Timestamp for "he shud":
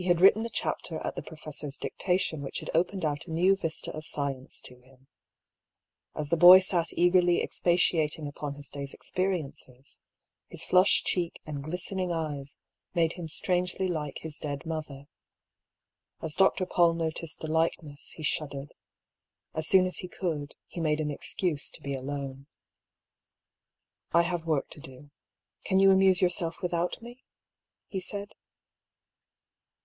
18.12-18.52